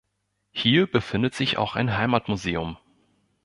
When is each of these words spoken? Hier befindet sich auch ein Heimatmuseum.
Hier 0.49 0.87
befindet 0.89 1.35
sich 1.35 1.59
auch 1.59 1.75
ein 1.75 1.95
Heimatmuseum. 1.95 2.79